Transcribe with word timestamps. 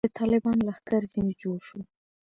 د 0.07 0.09
طالبانو 0.19 0.65
لښکر 0.67 1.01
ځنې 1.13 1.33
جوړ 1.41 1.57
شو. 1.67 1.79